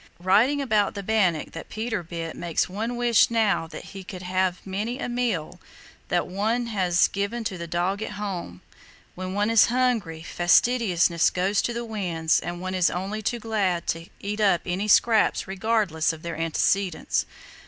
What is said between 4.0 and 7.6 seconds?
could have many a meal that one has given to